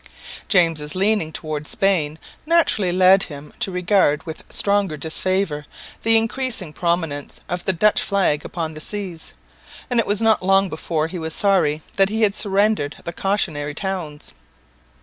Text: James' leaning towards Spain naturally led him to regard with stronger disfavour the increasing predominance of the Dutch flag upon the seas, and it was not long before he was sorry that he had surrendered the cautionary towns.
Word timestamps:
James' 0.47 0.95
leaning 0.95 1.31
towards 1.31 1.69
Spain 1.69 2.17
naturally 2.47 2.91
led 2.91 3.21
him 3.25 3.53
to 3.59 3.69
regard 3.69 4.23
with 4.25 4.41
stronger 4.49 4.97
disfavour 4.97 5.67
the 6.01 6.17
increasing 6.17 6.73
predominance 6.73 7.39
of 7.47 7.65
the 7.65 7.71
Dutch 7.73 8.01
flag 8.01 8.43
upon 8.43 8.73
the 8.73 8.81
seas, 8.81 9.33
and 9.91 9.99
it 9.99 10.07
was 10.07 10.19
not 10.19 10.41
long 10.41 10.69
before 10.69 11.05
he 11.05 11.19
was 11.19 11.35
sorry 11.35 11.83
that 11.97 12.09
he 12.09 12.23
had 12.23 12.33
surrendered 12.33 12.95
the 13.05 13.13
cautionary 13.13 13.75
towns. 13.75 14.33